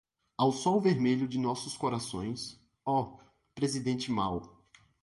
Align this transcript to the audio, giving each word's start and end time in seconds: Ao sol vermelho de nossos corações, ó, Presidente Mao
Ao 0.35 0.51
sol 0.51 0.79
vermelho 0.81 1.27
de 1.27 1.37
nossos 1.37 1.77
corações, 1.77 2.59
ó, 2.83 3.19
Presidente 3.53 4.11
Mao 4.11 4.65